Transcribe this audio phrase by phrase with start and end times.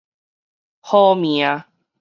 [0.81, 1.63] 好命